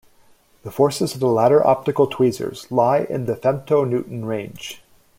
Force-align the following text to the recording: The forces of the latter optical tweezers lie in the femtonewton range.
The 0.63 0.71
forces 0.71 1.13
of 1.13 1.19
the 1.19 1.27
latter 1.27 1.63
optical 1.63 2.07
tweezers 2.07 2.65
lie 2.71 3.01
in 3.07 3.27
the 3.27 3.35
femtonewton 3.35 4.25
range. 4.25 4.81